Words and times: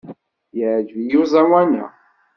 Yeɛjeb-iyi 0.57 1.17
uẓawan-a. 1.23 1.85